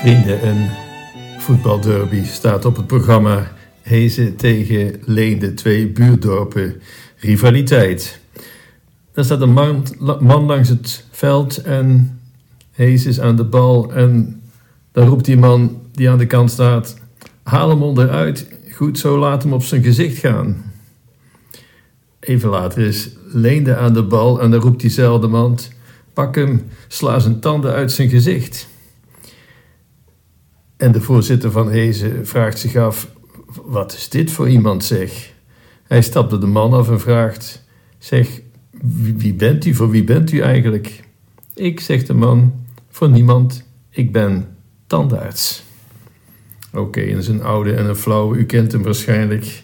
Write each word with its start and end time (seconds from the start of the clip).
Vrienden, 0.00 0.48
een 0.48 0.68
voetbalderby 1.38 2.24
staat 2.24 2.64
op 2.64 2.76
het 2.76 2.86
programma. 2.86 3.52
Hezen 3.82 4.36
tegen 4.36 5.00
Leende, 5.04 5.54
twee 5.54 5.88
buurdorpen. 5.88 6.80
Rivaliteit. 7.16 8.20
Daar 9.12 9.24
staat 9.24 9.40
een 9.40 9.52
man, 9.52 9.86
man 10.20 10.44
langs 10.44 10.68
het 10.68 11.04
veld 11.10 11.62
en 11.62 12.18
Hezen 12.70 13.10
is 13.10 13.20
aan 13.20 13.36
de 13.36 13.44
bal. 13.44 13.92
En 13.92 14.42
dan 14.92 15.08
roept 15.08 15.24
die 15.24 15.36
man 15.36 15.80
die 15.92 16.10
aan 16.10 16.18
de 16.18 16.26
kant 16.26 16.50
staat: 16.50 16.96
Haal 17.42 17.68
hem 17.68 17.82
onderuit. 17.82 18.48
Goed 18.72 18.98
zo, 18.98 19.18
laat 19.18 19.42
hem 19.42 19.52
op 19.52 19.62
zijn 19.62 19.82
gezicht 19.82 20.18
gaan. 20.18 20.72
Even 22.20 22.48
later 22.48 22.82
is 22.82 23.10
Leende 23.24 23.76
aan 23.76 23.94
de 23.94 24.02
bal 24.02 24.40
en 24.40 24.50
dan 24.50 24.60
roept 24.60 24.80
diezelfde 24.80 25.26
man: 25.26 25.58
Pak 26.12 26.34
hem, 26.34 26.62
sla 26.88 27.18
zijn 27.18 27.40
tanden 27.40 27.72
uit 27.72 27.92
zijn 27.92 28.08
gezicht. 28.08 28.68
En 30.78 30.92
de 30.92 31.00
voorzitter 31.00 31.50
van 31.50 31.70
Hezen 31.70 32.26
vraagt 32.26 32.58
zich 32.58 32.76
af: 32.76 33.08
wat 33.64 33.92
is 33.92 34.08
dit 34.08 34.30
voor 34.30 34.48
iemand, 34.48 34.84
zeg? 34.84 35.32
Hij 35.86 36.02
stapt 36.02 36.40
de 36.40 36.46
man 36.46 36.72
af 36.72 36.90
en 36.90 37.00
vraagt: 37.00 37.64
Zeg, 37.98 38.40
wie 39.16 39.34
bent 39.34 39.64
u? 39.64 39.74
Voor 39.74 39.90
wie 39.90 40.04
bent 40.04 40.32
u 40.32 40.40
eigenlijk? 40.40 41.00
Ik, 41.54 41.80
zegt 41.80 42.06
de 42.06 42.14
man, 42.14 42.52
voor 42.90 43.10
niemand. 43.10 43.64
Ik 43.90 44.12
ben 44.12 44.46
tandarts. 44.86 45.62
Oké, 46.72 46.80
okay, 46.80 47.10
dat 47.10 47.22
is 47.22 47.28
een 47.28 47.42
oude 47.42 47.72
en 47.72 47.86
een 47.86 47.96
flauwe. 47.96 48.36
U 48.36 48.44
kent 48.44 48.72
hem 48.72 48.82
waarschijnlijk. 48.82 49.62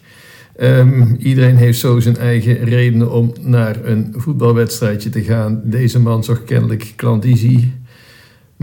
Um, 0.60 1.16
iedereen 1.18 1.56
heeft 1.56 1.78
zo 1.78 2.00
zijn 2.00 2.16
eigen 2.16 2.64
redenen 2.64 3.10
om 3.10 3.32
naar 3.40 3.84
een 3.84 4.14
voetbalwedstrijdje 4.16 5.10
te 5.10 5.22
gaan. 5.22 5.60
Deze 5.64 6.00
man 6.00 6.24
zag 6.24 6.44
kennelijk 6.44 6.92
klandizie. 6.96 7.72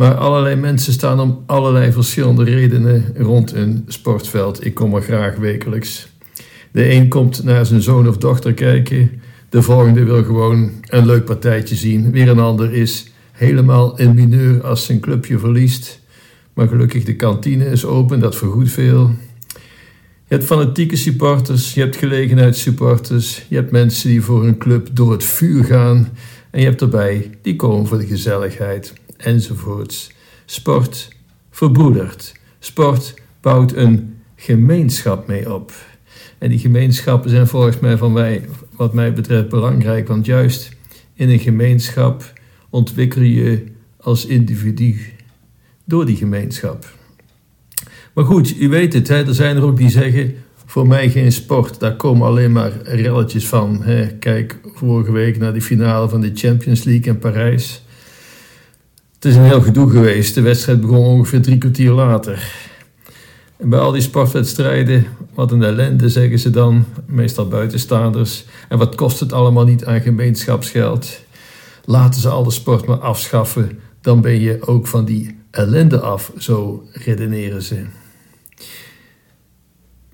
Maar 0.02 0.16
allerlei 0.16 0.56
mensen 0.56 0.94
staan 0.94 1.20
om 1.20 1.44
allerlei 1.46 1.92
verschillende 1.92 2.44
redenen 2.44 3.14
rond 3.18 3.54
een 3.54 3.84
sportveld. 3.88 4.66
Ik 4.66 4.74
kom 4.74 4.96
er 4.96 5.02
graag 5.02 5.36
wekelijks. 5.36 6.08
De 6.72 6.92
een 6.92 7.08
komt 7.08 7.44
naar 7.44 7.66
zijn 7.66 7.82
zoon 7.82 8.08
of 8.08 8.18
dochter 8.18 8.54
kijken. 8.54 9.22
De 9.50 9.62
volgende 9.62 10.04
wil 10.04 10.24
gewoon 10.24 10.72
een 10.82 11.06
leuk 11.06 11.26
partijtje 11.26 11.76
zien. 11.76 12.12
Weer 12.12 12.30
een 12.30 12.40
ander 12.40 12.74
is 12.74 13.12
helemaal 13.32 13.98
in 13.98 14.16
mineur 14.16 14.64
als 14.64 14.86
zijn 14.86 15.00
clubje 15.00 15.40
verliest. 15.40 16.00
Maar 16.54 16.68
gelukkig 16.68 17.04
de 17.04 17.16
kantine 17.16 17.66
is 17.66 17.86
open, 17.86 18.20
dat 18.20 18.36
vergoedt 18.36 18.72
veel. 18.72 19.12
Je 20.28 20.38
hebt 20.38 20.44
fanatieke 20.44 20.96
supporters, 20.96 21.74
je 21.74 21.82
hebt 21.82 21.96
gelegenheidssupporters, 21.96 23.46
je 23.50 23.56
hebt 23.56 23.72
mensen 23.72 24.10
die 24.10 24.22
voor 24.22 24.46
een 24.48 24.58
club 24.58 24.90
door 24.94 25.12
het 25.12 25.24
vuur 25.24 25.64
gaan. 25.64 26.10
En 26.52 26.60
je 26.60 26.66
hebt 26.66 26.82
erbij 26.82 27.30
die 27.42 27.56
komen 27.56 27.88
voor 27.88 27.98
de 27.98 28.06
gezelligheid 28.06 28.94
enzovoorts. 29.24 30.12
Sport 30.46 31.10
verbroedert. 31.52 32.34
Sport 32.60 33.14
bouwt 33.42 33.76
een 33.76 34.16
gemeenschap 34.36 35.28
mee 35.28 35.54
op. 35.54 35.72
En 36.38 36.50
die 36.50 36.60
gemeenschappen 36.60 37.30
zijn 37.30 37.48
volgens 37.48 37.80
mij 37.80 37.98
van 37.98 38.12
mij, 38.12 38.46
wat 38.76 38.94
mij 38.94 39.14
betreft 39.14 39.50
belangrijk, 39.50 40.08
want 40.08 40.26
juist 40.26 40.70
in 41.14 41.30
een 41.30 41.40
gemeenschap 41.40 42.34
ontwikkel 42.70 43.22
je 43.22 43.64
als 43.98 44.26
individu 44.26 45.00
door 45.86 46.06
die 46.06 46.16
gemeenschap. 46.16 46.86
Maar 48.14 48.26
goed, 48.26 48.60
u 48.60 48.70
weet 48.70 48.94
het, 48.94 49.10
er 49.10 49.34
zijn 49.34 49.56
er 49.56 49.64
ook 49.64 49.78
die 49.78 49.90
zeggen: 49.90 50.36
voor 50.66 50.88
mij 50.88 51.10
geen 51.10 51.32
sport, 51.32 51.80
daar 51.80 51.96
komen 51.96 52.28
alleen 52.28 52.52
maar 52.52 52.72
relletjes 52.84 53.48
van. 53.48 53.84
Kijk, 54.20 54.60
vorige 54.74 55.12
week 55.12 55.38
naar 55.38 55.54
die 55.54 55.62
finale 55.62 56.10
van 56.10 56.22
de 56.22 56.32
Champions 56.34 56.84
League 56.84 57.14
in 57.14 57.20
Parijs. 57.20 57.84
Het 59.22 59.32
is 59.32 59.38
een 59.38 59.44
heel 59.46 59.62
gedoe 59.62 59.90
geweest. 59.90 60.36
De 60.36 60.42
wedstrijd 60.42 60.82
begon 60.82 61.06
ongeveer 61.06 61.42
drie 61.42 61.58
kwartier 61.58 61.92
later. 61.92 62.54
En 63.58 63.70
bij 63.70 63.80
al 63.80 63.92
die 63.92 64.02
sportwedstrijden, 64.02 65.06
wat 65.34 65.52
een 65.52 65.64
ellende 65.64 66.10
zeggen 66.10 66.40
ze 66.40 66.50
dan, 66.50 66.86
meestal 67.06 67.48
buitenstaanders. 67.48 68.46
En 68.70 68.78
wat 68.78 68.96
kost 68.96 69.20
het 69.20 69.34
allemaal 69.34 69.66
niet 69.66 69.86
aan 69.86 70.02
gemeenschapsgeld? 70.02 71.24
Laten 71.86 72.22
ze 72.22 72.30
alle 72.30 72.52
sport 72.52 72.86
maar 72.86 73.00
afschaffen, 73.00 73.80
dan 74.02 74.22
ben 74.22 74.40
je 74.40 74.68
ook 74.68 74.88
van 74.88 75.06
die 75.06 75.38
ellende 75.52 76.00
af, 76.00 76.32
zo 76.38 76.84
redeneren 76.92 77.62
ze. 77.62 77.86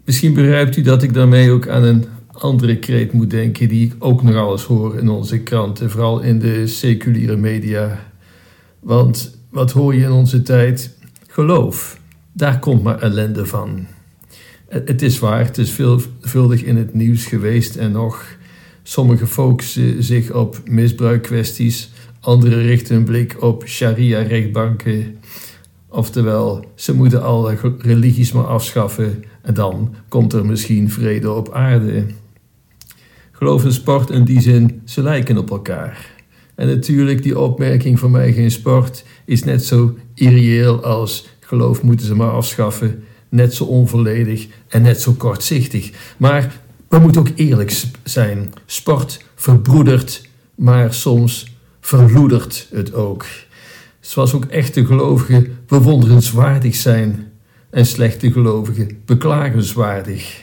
Misschien 0.06 0.34
begrijpt 0.34 0.78
u 0.78 0.81
dat 0.81 1.04
ik 1.04 1.14
daarmee 1.14 1.52
ook 1.52 1.68
aan 1.68 1.84
een 1.84 2.06
andere 2.28 2.78
kreet 2.78 3.14
moet 3.14 3.30
denken 3.30 3.68
die 3.68 3.86
ik 3.86 3.96
ook 4.00 4.24
nog 4.24 4.36
alles 4.36 4.64
hoor 4.64 4.98
in 4.98 5.10
onze 5.10 5.40
kranten, 5.40 5.90
vooral 5.90 6.20
in 6.20 6.40
de 6.40 6.68
seculiere 6.68 7.36
media. 7.36 8.06
Want 8.80 9.38
wat 9.50 9.72
hoor 9.72 9.96
je 9.96 10.04
in 10.04 10.12
onze 10.12 10.42
tijd? 10.42 10.98
Geloof. 11.28 12.00
Daar 12.32 12.60
komt 12.60 12.84
maar 12.84 13.00
ellende 13.02 13.46
van. 13.46 13.88
Het 14.70 15.02
is 15.02 15.20
waar, 15.20 15.46
het 15.46 15.58
is 15.58 15.72
veelvuldig 15.72 16.64
in 16.64 16.78
het 16.78 16.94
nieuws 16.94 17.26
geweest 17.26 17.76
en 17.76 17.92
nog. 17.92 18.26
Sommigen 18.84 19.28
focussen 19.28 20.04
zich 20.04 20.32
op 20.32 20.62
misbruikkwesties, 20.66 21.90
anderen 22.20 22.62
richten 22.62 22.96
hun 22.96 23.04
blik 23.04 23.42
op 23.42 23.68
sharia-rechtbanken. 23.68 25.18
Oftewel, 25.90 26.66
ze 26.76 26.96
moeten 26.96 27.24
alle 27.24 27.76
religies 27.78 28.32
maar 28.32 28.48
afschaffen 28.48 29.24
en 29.42 29.54
dan 29.54 29.96
komt 30.08 30.34
er 30.34 30.46
misschien 30.46 30.90
vrede 30.92 31.32
op 31.32 31.54
aarde. 31.54 32.06
Geloof 33.32 33.64
en 33.64 33.74
sport 33.74 34.10
in 34.10 34.24
die 34.24 34.42
zin, 34.42 34.82
ze 34.86 35.02
lijken 35.02 35.38
op 35.38 35.50
elkaar. 35.50 36.17
En 36.57 36.68
natuurlijk, 36.68 37.23
die 37.23 37.40
opmerking 37.40 38.00
van 38.00 38.12
mij 38.12 38.34
geen 38.34 38.51
sport 38.51 39.03
is 39.25 39.44
net 39.44 39.66
zo 39.66 39.97
irreëel 40.13 40.84
als 40.84 41.28
geloof 41.40 41.81
moeten 41.81 42.06
ze 42.06 42.16
maar 42.16 42.31
afschaffen. 42.31 43.03
Net 43.29 43.53
zo 43.53 43.63
onvolledig 43.63 44.47
en 44.68 44.81
net 44.81 45.01
zo 45.01 45.13
kortzichtig. 45.13 45.91
Maar 46.18 46.59
we 46.90 47.00
moeten 47.00 47.22
ook 47.22 47.29
eerlijk 47.35 47.84
zijn. 48.03 48.53
Sport 48.66 49.23
verbroedert, 49.35 50.29
maar 50.56 50.94
soms 50.94 51.56
verloedert 51.79 52.68
het 52.72 52.94
ook. 52.94 53.25
Zoals 54.00 54.34
ook 54.34 54.45
echte 54.45 54.85
gelovigen 54.85 55.57
bewonderenswaardig 55.68 56.75
zijn 56.75 57.31
en 57.69 57.85
slechte 57.85 58.31
gelovigen 58.31 59.01
beklagenswaardig. 59.06 60.41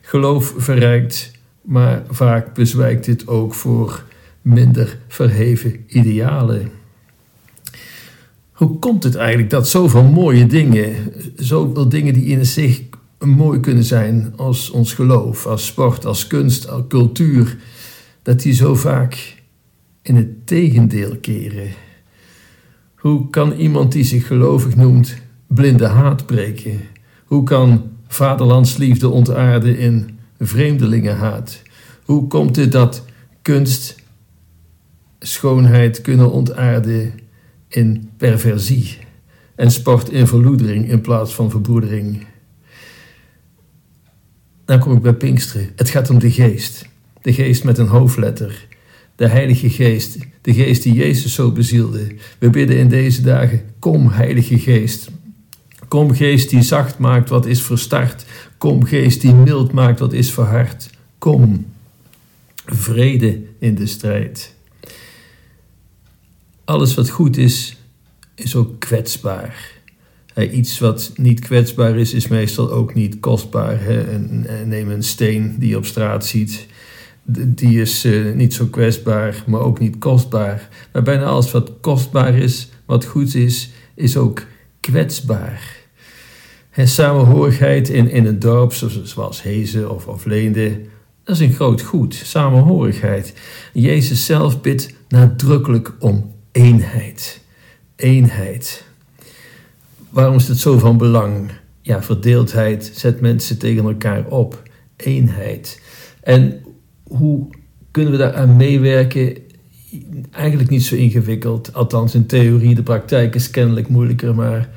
Geloof 0.00 0.54
verrijkt, 0.56 1.30
maar 1.62 2.02
vaak 2.10 2.54
bezwijkt 2.54 3.04
dit 3.04 3.26
ook 3.26 3.54
voor 3.54 4.02
minder 4.42 4.98
verheven 5.08 5.84
idealen. 5.86 6.70
Hoe 8.52 8.78
komt 8.78 9.04
het 9.04 9.14
eigenlijk 9.14 9.50
dat 9.50 9.68
zoveel 9.68 10.04
mooie 10.04 10.46
dingen, 10.46 10.94
zoveel 11.36 11.88
dingen 11.88 12.14
die 12.14 12.24
in 12.24 12.46
zich 12.46 12.82
mooi 13.18 13.60
kunnen 13.60 13.84
zijn 13.84 14.32
als 14.36 14.70
ons 14.70 14.92
geloof, 14.92 15.46
als 15.46 15.66
sport, 15.66 16.04
als 16.04 16.26
kunst, 16.26 16.68
als 16.68 16.82
cultuur, 16.88 17.56
dat 18.22 18.40
die 18.40 18.52
zo 18.52 18.74
vaak 18.74 19.36
in 20.02 20.16
het 20.16 20.46
tegendeel 20.46 21.16
keren? 21.20 21.68
Hoe 22.94 23.30
kan 23.30 23.52
iemand 23.52 23.92
die 23.92 24.04
zich 24.04 24.26
gelovig 24.26 24.76
noemt 24.76 25.16
blinde 25.46 25.86
haat 25.86 26.26
breken? 26.26 26.80
Hoe 27.24 27.42
kan 27.42 27.82
vaderlandsliefde 28.06 29.08
ontaarden 29.08 29.78
in 29.78 30.18
vreemdelingenhaat? 30.38 31.62
Hoe 32.04 32.26
komt 32.26 32.56
het 32.56 32.72
dat 32.72 33.04
kunst 33.42 33.96
schoonheid 35.18 36.00
kunnen 36.00 36.32
ontaarden 36.32 37.12
in 37.68 38.10
perversie 38.16 38.98
en 39.54 39.70
sport 39.70 40.08
in 40.08 40.26
verloedering 40.26 40.88
in 40.88 41.00
plaats 41.00 41.34
van 41.34 41.50
verbroedering. 41.50 42.26
Dan 44.64 44.78
kom 44.78 44.92
ik 44.92 45.02
bij 45.02 45.14
Pinksteren. 45.14 45.70
Het 45.76 45.90
gaat 45.90 46.10
om 46.10 46.18
de 46.18 46.30
geest. 46.30 46.86
De 47.22 47.32
geest 47.32 47.64
met 47.64 47.78
een 47.78 47.86
hoofdletter. 47.86 48.66
De 49.16 49.28
Heilige 49.28 49.70
Geest. 49.70 50.18
De 50.42 50.54
geest 50.54 50.82
die 50.82 50.92
Jezus 50.92 51.34
zo 51.34 51.52
bezielde. 51.52 52.14
We 52.38 52.50
bidden 52.50 52.76
in 52.76 52.88
deze 52.88 53.22
dagen: 53.22 53.62
Kom, 53.78 54.10
Heilige 54.10 54.58
Geest. 54.58 55.10
Kom, 55.88 56.14
geest 56.14 56.50
die 56.50 56.62
zacht 56.62 56.98
maakt 56.98 57.28
wat 57.28 57.46
is 57.46 57.62
verstart. 57.62 58.24
Kom, 58.58 58.84
geest 58.84 59.20
die 59.20 59.34
mild 59.34 59.72
maakt 59.72 59.98
wat 59.98 60.12
is 60.12 60.32
verhard. 60.32 60.90
Kom, 61.18 61.66
vrede 62.66 63.42
in 63.58 63.74
de 63.74 63.86
strijd. 63.86 64.54
Alles 66.68 66.94
wat 66.94 67.08
goed 67.08 67.36
is, 67.36 67.76
is 68.34 68.56
ook 68.56 68.80
kwetsbaar. 68.80 69.72
iets 70.52 70.78
wat 70.78 71.12
niet 71.14 71.40
kwetsbaar 71.40 71.96
is, 71.96 72.12
is 72.12 72.28
meestal 72.28 72.70
ook 72.70 72.94
niet 72.94 73.20
kostbaar. 73.20 73.80
neem 74.64 74.90
een 74.90 75.02
steen 75.02 75.56
die 75.58 75.68
je 75.68 75.76
op 75.76 75.86
straat 75.86 76.26
ziet. 76.26 76.66
Die 77.24 77.80
is 77.80 78.04
eh, 78.04 78.34
niet 78.34 78.54
zo 78.54 78.66
kwetsbaar, 78.66 79.44
maar 79.46 79.60
ook 79.60 79.78
niet 79.78 79.98
kostbaar. 79.98 80.68
Maar 80.92 81.02
bijna 81.02 81.24
alles 81.24 81.50
wat 81.50 81.72
kostbaar 81.80 82.34
is, 82.34 82.68
wat 82.84 83.04
goed 83.04 83.34
is, 83.34 83.70
is 83.94 84.16
ook 84.16 84.42
kwetsbaar. 84.80 85.76
He, 86.70 86.86
samenhorigheid 86.86 87.88
in, 87.88 88.10
in 88.10 88.26
een 88.26 88.38
dorp, 88.38 88.72
zoals 89.02 89.42
Hezen 89.42 89.94
of, 89.94 90.06
of 90.06 90.24
Leende, 90.24 90.80
dat 91.24 91.36
is 91.36 91.42
een 91.42 91.54
groot 91.54 91.82
goed. 91.82 92.14
Samenhorigheid. 92.14 93.34
Jezus 93.72 94.26
zelf 94.26 94.60
bidt 94.60 94.94
nadrukkelijk 95.08 95.94
om 95.98 96.36
eenheid. 96.58 97.40
Eenheid. 97.96 98.84
waarom 100.10 100.36
is 100.36 100.48
het 100.48 100.58
zo 100.58 100.78
van 100.78 100.98
belang? 100.98 101.50
Ja, 101.82 102.02
verdeeldheid 102.02 102.90
zet 102.94 103.20
mensen 103.20 103.58
tegen 103.58 103.84
elkaar 103.84 104.26
op. 104.26 104.62
Eenheid. 104.96 105.82
En 106.22 106.62
hoe 107.02 107.48
kunnen 107.90 108.12
we 108.12 108.18
daaraan 108.18 108.56
meewerken? 108.56 109.36
Eigenlijk 110.30 110.70
niet 110.70 110.84
zo 110.84 110.94
ingewikkeld. 110.94 111.74
Althans, 111.74 112.14
in 112.14 112.26
theorie, 112.26 112.74
de 112.74 112.82
praktijk 112.82 113.34
is 113.34 113.50
kennelijk 113.50 113.88
moeilijker, 113.88 114.34
maar 114.34 114.68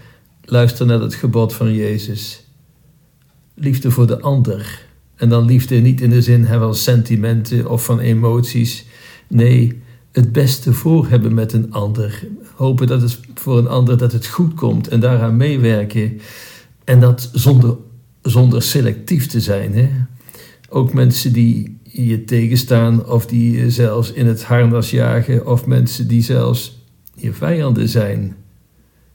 luister 0.44 0.86
naar 0.86 1.00
het 1.00 1.16
gebod 1.16 1.54
van 1.54 1.74
Jezus. 1.74 2.46
Liefde 3.54 3.92
voor 3.92 4.08
de 4.08 4.20
ander. 4.20 4.86
En 5.16 5.30
dan 5.30 5.46
liefde 5.46 5.76
niet 5.76 6.02
in 6.02 6.10
de 6.10 6.22
zin 6.22 6.46
van 6.46 6.76
sentimenten 6.76 7.70
of 7.70 7.86
van 7.86 8.00
emoties. 8.00 8.86
Nee, 9.28 9.82
het 10.12 10.32
beste 10.32 10.74
voor 10.74 11.08
hebben 11.08 11.34
met 11.34 11.54
een 11.54 11.74
ander. 11.74 12.28
Hopen 12.56 12.88
dat 12.88 13.02
het 13.02 13.20
voor 13.34 13.58
een 13.58 13.68
ander 13.68 13.98
dat 13.98 14.12
het 14.12 14.28
goed 14.28 14.54
komt 14.54 14.88
en 14.88 15.00
daaraan 15.00 15.38
meewerken. 15.38 16.20
En 16.84 17.00
dat 17.00 17.30
zonder, 17.34 17.78
zonder 18.22 18.62
selectief 18.62 19.28
te 19.28 19.40
zijn. 19.40 19.74
Hè? 19.74 19.90
Ook 20.70 20.94
mensen 20.94 21.34
die 21.34 21.78
je 21.84 22.24
tegenstaan 22.24 23.06
of 23.06 23.26
die 23.26 23.58
je 23.58 23.72
zelfs 23.72 24.12
in 24.12 24.28
het 24.28 24.44
harnas 24.44 24.92
jagen 24.92 25.48
of 25.48 25.66
mensen 25.66 26.08
die 26.08 26.22
zelfs 26.22 26.80
je 27.16 27.34
vijanden 27.34 27.90
zijn. 27.90 28.36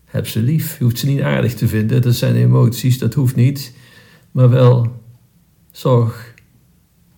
Heb 0.05 0.27
ze 0.27 0.43
lief. 0.43 0.79
Je 0.79 0.85
hoeft 0.85 0.99
ze 0.99 1.07
niet 1.07 1.21
aardig 1.21 1.55
te 1.55 1.69
vinden, 1.69 2.03
dat 2.03 2.15
zijn 2.15 2.35
emoties, 2.35 2.99
dat 2.99 3.15
hoeft 3.15 3.37
niet. 3.37 3.73
Maar 4.31 4.51
wel 4.51 5.03
zorg 5.71 6.35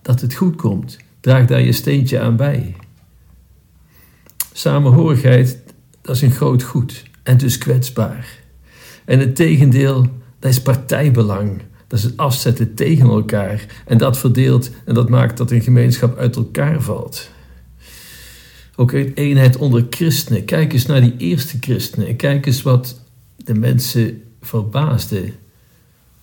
dat 0.01 0.21
het 0.21 0.33
goed 0.33 0.55
komt. 0.55 0.97
Draag 1.19 1.45
daar 1.45 1.61
je 1.61 1.71
steentje 1.71 2.19
aan 2.19 2.35
bij. 2.35 2.75
Samenhorigheid, 4.59 5.59
dat 6.01 6.15
is 6.15 6.21
een 6.21 6.31
groot 6.31 6.63
goed 6.63 7.03
en 7.23 7.37
dus 7.37 7.57
kwetsbaar. 7.57 8.39
En 9.05 9.19
het 9.19 9.35
tegendeel, 9.35 10.07
dat 10.39 10.51
is 10.51 10.61
partijbelang. 10.61 11.61
Dat 11.87 11.99
is 11.99 12.05
het 12.05 12.17
afzetten 12.17 12.75
tegen 12.75 13.09
elkaar. 13.09 13.65
En 13.85 13.97
dat 13.97 14.17
verdeelt 14.17 14.71
en 14.85 14.93
dat 14.93 15.09
maakt 15.09 15.37
dat 15.37 15.51
een 15.51 15.61
gemeenschap 15.61 16.17
uit 16.17 16.35
elkaar 16.35 16.81
valt. 16.81 17.29
Ook 18.75 18.91
eenheid 19.13 19.57
onder 19.57 19.85
christenen. 19.89 20.45
Kijk 20.45 20.73
eens 20.73 20.85
naar 20.85 21.01
die 21.01 21.17
eerste 21.17 21.57
christenen. 21.59 22.07
En 22.07 22.15
kijk 22.15 22.45
eens 22.45 22.61
wat 22.61 23.01
de 23.35 23.53
mensen 23.53 24.23
verbaasde. 24.41 25.33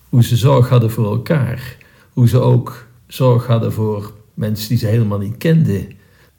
Hoe 0.09 0.23
ze 0.23 0.35
zorg 0.35 0.69
hadden 0.69 0.91
voor 0.91 1.05
elkaar. 1.05 1.77
Hoe 2.13 2.27
ze 2.27 2.39
ook 2.39 2.87
zorg 3.07 3.47
hadden 3.47 3.73
voor 3.73 4.13
mensen 4.33 4.69
die 4.69 4.77
ze 4.77 4.87
helemaal 4.87 5.19
niet 5.19 5.37
kenden. 5.37 5.87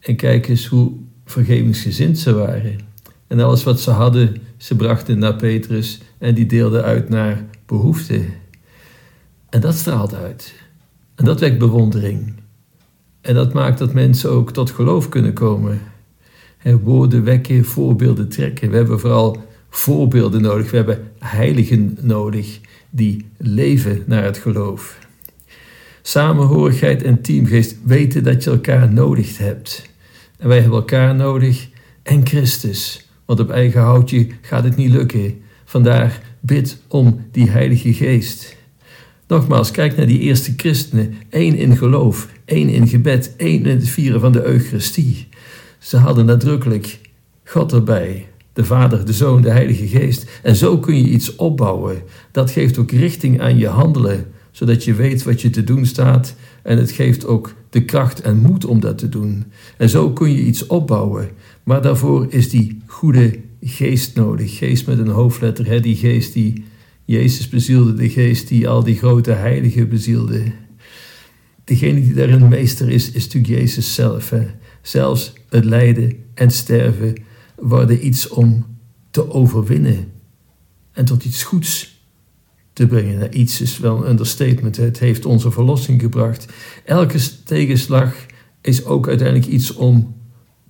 En 0.01 0.17
kijk 0.17 0.49
eens 0.49 0.67
hoe 0.67 0.93
vergevingsgezind 1.31 2.19
ze 2.19 2.33
waren. 2.33 2.79
En 3.27 3.41
alles 3.41 3.63
wat 3.63 3.81
ze 3.81 3.91
hadden, 3.91 4.37
ze 4.57 4.77
brachten 4.77 5.19
naar 5.19 5.37
Petrus 5.37 6.01
en 6.19 6.35
die 6.35 6.47
deelden 6.47 6.83
uit 6.83 7.09
naar 7.09 7.45
behoeften. 7.67 8.27
En 9.49 9.61
dat 9.61 9.75
straalt 9.75 10.15
uit. 10.15 10.55
En 11.15 11.25
dat 11.25 11.41
wekt 11.41 11.59
bewondering. 11.59 12.35
En 13.21 13.35
dat 13.35 13.53
maakt 13.53 13.79
dat 13.79 13.93
mensen 13.93 14.31
ook 14.31 14.53
tot 14.53 14.71
geloof 14.71 15.09
kunnen 15.09 15.33
komen. 15.33 15.81
woorden 16.83 17.25
wekken, 17.25 17.65
voorbeelden 17.65 18.29
trekken. 18.29 18.71
We 18.71 18.77
hebben 18.77 19.01
vooral 19.01 19.37
voorbeelden 19.71 20.43
nodig. 20.43 20.71
We 20.71 20.77
hebben 20.77 21.11
heiligen 21.19 21.99
nodig 22.01 22.61
die 22.91 23.27
leven 23.37 24.03
naar 24.07 24.25
het 24.25 24.39
geloof. 24.39 24.99
Samenhorigheid 26.03 27.03
en 27.03 27.23
teamgeest 27.23 27.77
weten 27.85 28.23
dat 28.23 28.45
je 28.45 28.51
elkaar 28.51 28.93
nodig 28.93 29.39
hebt. 29.39 29.89
En 30.39 30.49
wij 30.49 30.61
hebben 30.61 30.79
elkaar 30.79 31.15
nodig 31.15 31.69
en 32.03 32.27
Christus. 32.27 33.09
Want 33.25 33.41
op 33.41 33.51
eigen 33.51 33.81
houtje 33.81 34.27
gaat 34.41 34.65
het 34.65 34.77
niet 34.77 34.91
lukken. 34.91 35.41
Vandaar 35.65 36.23
bid 36.41 36.83
om 36.89 37.27
die 37.33 37.51
Heilige 37.51 37.95
Geest. 37.95 38.57
Nogmaals, 39.27 39.71
kijk 39.71 39.97
naar 39.97 40.07
die 40.07 40.19
eerste 40.19 40.53
christenen. 40.57 41.15
één 41.31 41.57
in 41.57 41.77
geloof, 41.77 42.29
één 42.45 42.69
in 42.69 42.89
gebed, 42.89 43.35
één 43.37 43.67
in 43.67 43.77
het 43.77 43.89
vieren 43.89 44.21
van 44.21 44.33
de 44.33 44.45
Eucharistie. 44.45 45.29
Ze 45.79 45.97
hadden 45.97 46.27
nadrukkelijk 46.27 46.99
God 47.45 47.73
erbij. 47.73 48.27
De 48.53 48.65
Vader, 48.65 49.07
de 49.07 49.13
Zoon, 49.13 49.43
de 49.43 49.51
Heilige 49.51 49.89
Geest. 49.89 50.41
En 50.43 50.57
zo 50.57 50.79
kun 50.79 50.97
je 50.97 51.09
iets 51.09 51.37
opbouwen. 51.37 52.03
Dat 52.33 52.51
geeft 52.51 52.79
ook 52.79 52.91
richting 52.91 53.41
aan 53.41 53.59
je 53.59 53.69
handelen, 53.69 54.27
zodat 54.51 54.85
je 54.85 54.95
weet 54.95 55.23
wat 55.23 55.41
je 55.41 55.51
te 55.51 55.65
doen 55.65 55.87
staat. 55.87 56.35
En 56.63 56.79
het 56.79 56.91
geeft 56.91 57.27
ook 57.27 57.55
de 57.71 57.85
kracht 57.85 58.21
en 58.21 58.37
moed 58.37 58.65
om 58.65 58.81
dat 58.81 58.99
te 58.99 59.09
doen. 59.09 59.45
En 59.77 59.89
zo 59.89 60.11
kun 60.11 60.33
je 60.33 60.45
iets 60.45 60.67
opbouwen. 60.67 61.29
Maar 61.63 61.83
daarvoor 61.83 62.27
is 62.29 62.51
die 62.51 62.83
goede 62.87 63.39
geest 63.61 64.15
nodig. 64.15 64.57
Geest 64.57 64.87
met 64.87 64.99
een 64.99 65.09
hoofdletter, 65.09 65.67
hè? 65.67 65.81
die 65.81 65.97
geest 65.97 66.33
die 66.33 66.65
Jezus 67.05 67.49
bezielde, 67.49 67.95
de 67.95 68.09
geest 68.09 68.49
die 68.49 68.69
al 68.69 68.85
die 68.85 68.97
grote 68.97 69.33
heiligen 69.33 69.89
bezielde. 69.89 70.43
Degene 71.65 72.03
die 72.03 72.15
daarin 72.15 72.49
meester 72.49 72.89
is, 72.89 73.11
is 73.11 73.25
natuurlijk 73.25 73.61
Jezus 73.61 73.95
zelf. 73.95 74.33
Zelfs 74.83 75.33
het 75.49 75.65
lijden 75.65 76.17
en 76.35 76.51
sterven 76.51 77.15
worden 77.57 78.07
iets 78.07 78.29
om 78.29 78.67
te 79.11 79.31
overwinnen 79.31 80.13
en 80.93 81.05
tot 81.05 81.25
iets 81.25 81.43
goeds 81.43 81.98
te 82.79 82.87
brengen. 82.87 83.19
Nou, 83.19 83.31
iets 83.31 83.61
is 83.61 83.79
wel 83.79 83.97
een 83.97 84.11
understatement. 84.11 84.77
Het 84.77 84.99
heeft 84.99 85.25
onze 85.25 85.51
verlossing 85.51 86.01
gebracht. 86.01 86.47
Elke 86.85 87.19
tegenslag 87.45 88.15
is 88.61 88.85
ook 88.85 89.09
uiteindelijk 89.09 89.49
iets 89.49 89.75
om 89.75 90.15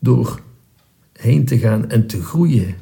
doorheen 0.00 1.44
te 1.44 1.58
gaan 1.58 1.90
en 1.90 2.06
te 2.06 2.22
groeien. 2.22 2.74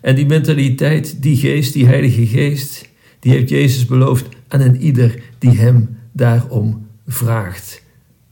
En 0.00 0.14
die 0.14 0.26
mentaliteit, 0.26 1.22
die 1.22 1.36
geest, 1.36 1.72
die 1.72 1.86
Heilige 1.86 2.26
Geest, 2.26 2.88
die 3.18 3.32
heeft 3.32 3.48
Jezus 3.48 3.86
beloofd 3.86 4.26
aan 4.48 4.60
een 4.60 4.82
ieder 4.82 5.22
die 5.38 5.58
hem 5.58 5.96
daarom 6.12 6.86
vraagt. 7.06 7.82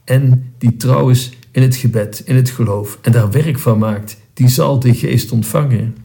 En 0.03 0.53
die 0.57 0.77
trouw 0.77 1.09
is 1.09 1.31
in 1.51 1.61
het 1.61 1.75
gebed, 1.75 2.21
in 2.25 2.35
het 2.35 2.49
geloof 2.49 2.99
en 3.01 3.11
daar 3.11 3.31
werk 3.31 3.59
van 3.59 3.77
maakt, 3.77 4.17
die 4.33 4.47
zal 4.47 4.79
de 4.79 4.93
geest 4.93 5.31
ontvangen 5.31 5.95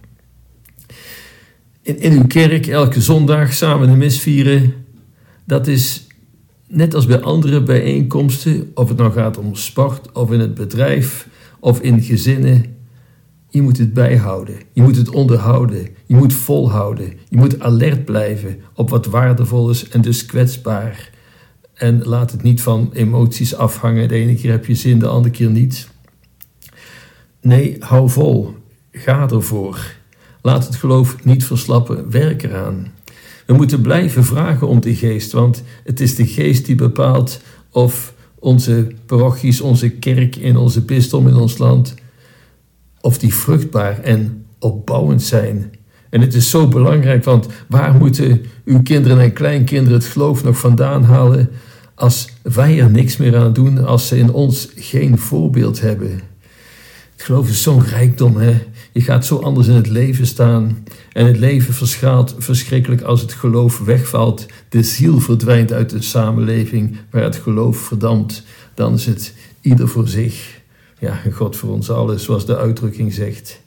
in, 1.87 2.13
uw 2.13 2.27
kerk 2.27 2.67
elke 2.67 3.01
zondag 3.01 3.53
samen 3.53 3.89
de 3.89 3.97
mis 3.97 4.21
vieren, 4.21 4.75
dat 5.45 5.67
is 5.67 6.07
net 6.69 6.95
als 6.95 7.07
bij 7.07 7.21
andere 7.21 7.63
bijeenkomsten, 7.63 8.71
of 8.75 8.89
het 8.89 8.99
nou 8.99 9.13
gaat 9.13 9.39
om 9.39 9.55
sport 9.55 10.13
of 10.13 10.33
in 10.33 10.41
het 10.41 10.55
bedrijf 10.55 11.29
of 11.61 11.81
in 11.81 12.03
gezinnen. 12.03 12.75
Je 13.51 13.63
moet 13.63 13.79
het 13.79 13.93
bijhouden, 13.93 14.55
je 14.73 14.83
moet 14.83 14.97
het 14.97 15.11
onderhouden, 15.11 15.89
je 16.07 16.15
moet 16.15 16.35
volhouden, 16.35 17.13
je 17.29 17.37
moet 17.37 17.61
alert 17.61 18.05
blijven 18.05 18.61
op 18.75 18.91
wat 18.91 19.07
waardevol 19.07 19.71
is 19.71 19.89
en 19.89 20.01
dus 20.01 20.27
kwetsbaar. 20.27 21.11
En 21.75 22.05
laat 22.05 22.33
het 22.33 22.43
niet 22.43 22.61
van 22.61 22.91
emoties 22.93 23.55
afhangen. 23.55 24.09
De 24.09 24.15
ene 24.15 24.35
keer 24.35 24.51
heb 24.51 24.67
je 24.67 24.75
zin, 24.75 24.99
de 24.99 25.07
andere 25.07 25.35
keer 25.35 25.51
niet. 25.51 25.89
Nee, 27.41 27.77
hou 27.79 28.11
vol. 28.11 28.55
Ga 28.93 29.29
ervoor. 29.29 29.97
Laat 30.47 30.67
het 30.67 30.77
geloof 30.77 31.25
niet 31.25 31.45
verslappen, 31.45 32.11
werk 32.11 32.43
eraan. 32.43 32.87
We 33.47 33.55
moeten 33.55 33.81
blijven 33.81 34.25
vragen 34.25 34.69
om 34.69 34.81
de 34.81 34.95
geest, 34.95 35.33
want 35.33 35.63
het 35.85 36.01
is 36.01 36.15
de 36.15 36.27
geest 36.27 36.67
die 36.67 36.75
bepaalt 36.75 37.41
of 37.71 38.15
onze 38.39 38.87
parochies, 39.07 39.61
onze 39.61 39.91
kerk 39.91 40.37
in 40.37 40.57
onze 40.57 40.81
bisdom 40.81 41.29
in 41.29 41.35
ons 41.35 41.59
land, 41.59 41.95
of 43.01 43.19
die 43.19 43.35
vruchtbaar 43.35 44.01
en 44.01 44.45
opbouwend 44.59 45.23
zijn. 45.23 45.73
En 46.11 46.21
het 46.21 46.35
is 46.35 46.51
zo 46.51 46.69
belangrijk, 46.69 47.25
want 47.25 47.47
waar 47.69 47.95
moeten 47.95 48.45
uw 48.65 48.83
kinderen 48.83 49.21
en 49.21 49.33
kleinkinderen 49.33 49.99
het 49.99 50.09
geloof 50.09 50.45
nog 50.45 50.59
vandaan 50.59 51.05
halen 51.05 51.51
als 51.95 52.29
wij 52.43 52.81
er 52.81 52.91
niks 52.91 53.17
meer 53.17 53.37
aan 53.37 53.53
doen, 53.53 53.87
als 53.87 54.09
ze 54.09 54.19
in 54.19 54.33
ons 54.33 54.69
geen 54.75 55.19
voorbeeld 55.19 55.81
hebben? 55.81 56.21
Het 57.13 57.25
geloof 57.25 57.49
is 57.49 57.63
zo'n 57.63 57.85
rijkdom, 57.85 58.37
hè? 58.37 58.55
Je 58.97 59.03
gaat 59.03 59.27
zo 59.27 59.37
anders 59.37 59.67
in 59.67 59.75
het 59.75 59.89
leven 59.89 60.27
staan. 60.27 60.85
En 61.13 61.27
het 61.27 61.37
leven 61.37 61.75
verschaalt 61.75 62.35
verschrikkelijk 62.39 63.03
als 63.03 63.21
het 63.21 63.33
geloof 63.33 63.79
wegvalt. 63.79 64.47
De 64.69 64.83
ziel 64.83 65.21
verdwijnt 65.21 65.73
uit 65.73 65.91
de 65.91 66.03
samenleving 66.03 66.97
waar 67.11 67.23
het 67.23 67.37
geloof 67.37 67.77
verdampt. 67.77 68.43
Dan 68.75 68.95
is 68.95 69.07
het 69.07 69.35
ieder 69.61 69.89
voor 69.89 70.09
zich. 70.09 70.61
Ja, 70.99 71.21
God 71.33 71.57
voor 71.57 71.71
ons 71.71 71.91
allen, 71.91 72.21
zoals 72.21 72.47
de 72.47 72.57
uitdrukking 72.57 73.13
zegt. 73.13 73.61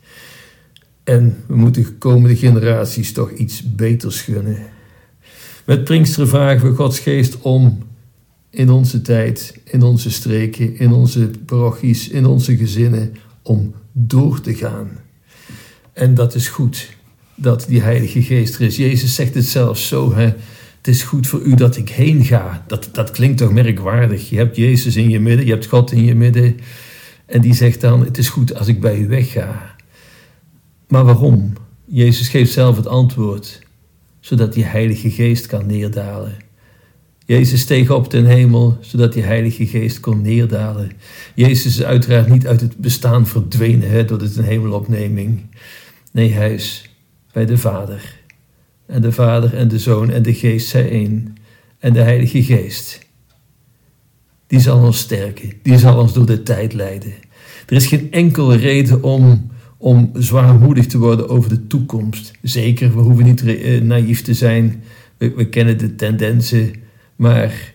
En 1.04 1.44
we 1.46 1.56
moeten 1.56 1.84
de 1.84 1.94
komende 1.94 2.36
generaties 2.36 3.14
toch 3.14 3.32
iets 3.32 3.76
beters 3.76 4.22
gunnen. 4.22 4.58
Met 5.66 5.84
Pinksteren 5.84 6.28
vragen 6.28 6.70
we 6.70 6.76
Gods 6.76 7.00
geest 7.00 7.42
om 7.42 7.78
in 8.50 8.70
onze 8.70 9.02
tijd, 9.02 9.60
in 9.64 9.82
onze 9.82 10.12
streken, 10.12 10.78
in 10.78 10.92
onze 10.92 11.30
parochies, 11.46 12.10
in 12.10 12.26
onze 12.26 12.58
gezinnen, 12.58 13.16
om 13.42 13.74
door 13.92 14.42
te 14.42 14.56
gaan. 14.56 15.08
En 16.00 16.16
dat 16.16 16.36
is 16.36 16.48
goed 16.48 16.90
dat 17.36 17.66
die 17.68 17.82
Heilige 17.82 18.22
Geest 18.22 18.56
er 18.56 18.62
is. 18.62 18.76
Jezus 18.76 19.16
zegt 19.16 19.34
het 19.34 19.46
zelfs 19.46 19.88
zo: 19.88 20.14
hè, 20.14 20.24
Het 20.78 20.88
is 20.88 21.04
goed 21.04 21.28
voor 21.28 21.42
u 21.42 21.56
dat 21.56 21.78
ik 21.78 21.90
heen 21.90 22.26
ga. 22.26 22.64
Dat, 22.68 22.90
dat 22.92 23.12
klinkt 23.12 23.38
toch 23.38 23.52
merkwaardig. 23.52 24.30
Je 24.30 24.38
hebt 24.38 24.56
Jezus 24.56 24.96
in 24.96 25.10
je 25.10 25.20
midden, 25.20 25.46
je 25.46 25.52
hebt 25.52 25.66
God 25.66 25.92
in 25.92 26.04
je 26.04 26.16
midden. 26.16 26.60
En 27.26 27.42
die 27.42 27.54
zegt 27.54 27.82
dan: 27.82 28.06
Het 28.06 28.18
is 28.18 28.30
goed 28.30 28.56
als 28.56 28.68
ik 28.68 28.80
bij 28.80 29.00
u 29.00 29.08
wegga. 29.08 29.76
Maar 30.88 31.06
waarom? 31.06 31.54
Jezus 31.86 32.28
geeft 32.28 32.52
zelf 32.52 32.76
het 32.76 32.88
antwoord. 32.88 33.60
zodat 34.20 34.54
die 34.54 34.66
Heilige 34.66 35.12
Geest 35.12 35.46
kan 35.46 35.66
neerdalen. 35.66 36.38
Jezus 37.26 37.60
steeg 37.60 37.90
op 37.90 38.10
ten 38.10 38.26
hemel, 38.26 38.78
zodat 38.82 39.14
die 39.14 39.24
Heilige 39.24 39.68
Geest 39.68 40.00
kon 40.00 40.22
neerdalen. 40.22 40.92
Jezus 41.36 41.66
is 41.66 41.84
uiteraard 41.84 42.30
niet 42.30 42.48
uit 42.48 42.62
het 42.62 42.78
bestaan 42.78 43.28
verdwenen 43.28 43.90
hè, 43.90 44.06
door 44.06 44.18
de 44.18 44.44
hemelopneming. 44.44 45.42
Nee, 46.12 46.32
hij 46.32 46.54
is 46.54 46.90
bij 47.32 47.46
de 47.46 47.58
Vader. 47.58 48.20
En 48.86 49.02
de 49.02 49.12
Vader 49.12 49.56
en 49.56 49.68
de 49.68 49.80
Zoon 49.80 50.10
en 50.10 50.24
de 50.24 50.34
Geest 50.34 50.68
zijn 50.68 50.90
één. 50.90 51.36
En 51.80 51.94
de 51.94 52.02
Heilige 52.02 52.44
Geest, 52.44 53.00
die 54.48 54.60
zal 54.60 54.84
ons 54.84 54.98
sterken, 54.98 55.54
die 55.64 55.78
zal 55.78 56.00
ons 56.00 56.14
door 56.14 56.26
de 56.26 56.44
tijd 56.44 56.74
leiden. 56.74 57.14
Er 57.66 57.76
is 57.76 57.88
geen 57.88 58.12
enkele 58.12 58.56
reden 58.56 59.04
om, 59.04 59.52
om 59.78 60.12
zwaarmoedig 60.14 60.86
te 60.86 60.98
worden 60.98 61.30
over 61.30 61.50
de 61.50 61.68
toekomst. 61.68 62.32
Zeker, 62.42 62.96
we 62.96 63.02
hoeven 63.02 63.26
niet 63.26 63.46
eh, 63.46 63.82
naïef 63.82 64.22
te 64.22 64.34
zijn. 64.34 64.84
We, 65.18 65.34
we 65.36 65.50
kennen 65.50 65.78
de 65.78 65.96
tendensen 65.96 66.74
maar 67.20 67.74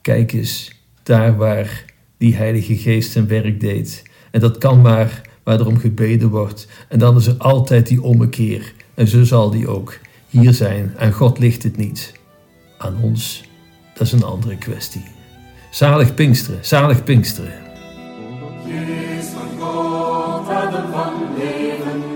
kijk 0.00 0.32
eens, 0.32 0.72
daar 1.02 1.36
waar 1.36 1.84
die 2.16 2.34
Heilige 2.34 2.76
Geest 2.76 3.12
zijn 3.12 3.26
werk 3.26 3.60
deed. 3.60 4.02
En 4.30 4.40
dat 4.40 4.58
kan 4.58 4.80
maar 4.80 5.25
waar 5.46 5.60
er 5.60 5.66
om 5.66 5.78
gebeden 5.78 6.28
wordt. 6.28 6.66
En 6.88 6.98
dan 6.98 7.16
is 7.16 7.26
er 7.26 7.36
altijd 7.38 7.86
die 7.86 8.02
ommekeer. 8.02 8.72
En 8.94 9.08
zo 9.08 9.24
zal 9.24 9.50
die 9.50 9.68
ook 9.68 9.98
hier 10.28 10.52
zijn. 10.52 10.94
Aan 10.98 11.12
God 11.12 11.38
ligt 11.38 11.62
het 11.62 11.76
niet. 11.76 12.12
Aan 12.78 12.96
ons, 13.02 13.44
dat 13.94 14.06
is 14.06 14.12
een 14.12 14.24
andere 14.24 14.56
kwestie. 14.56 15.04
Zalig 15.70 16.14
Pinksteren, 16.14 16.64
zalig 16.64 17.04
Pinksteren. 17.04 17.64
van 21.82 22.15